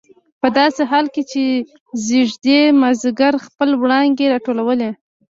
[0.41, 1.43] په داسې حال کې چې
[2.05, 4.89] ځېږدي مازدیګر خپلې وړانګې راټولولې.